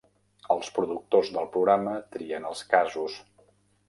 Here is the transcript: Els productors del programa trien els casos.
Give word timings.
Els 0.53 0.69
productors 0.77 1.29
del 1.35 1.45
programa 1.57 1.93
trien 2.15 2.47
els 2.53 2.65
casos. 2.73 3.19